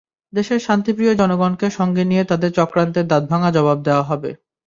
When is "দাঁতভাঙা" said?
3.07-3.49